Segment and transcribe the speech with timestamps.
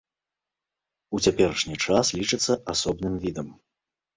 [1.17, 3.47] У цяперашні час лічыцца асобным відам.